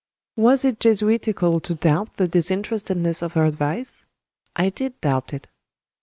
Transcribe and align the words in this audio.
Was 0.35 0.65
it 0.65 0.79
Jesuitical 0.79 1.59
to 1.59 1.75
doubt 1.75 2.17
the 2.17 2.27
disinterestedness 2.27 3.21
of 3.21 3.33
her 3.33 3.45
advice? 3.45 4.05
I 4.55 4.69
did 4.69 4.99
doubt 4.99 5.31
it. 5.31 5.47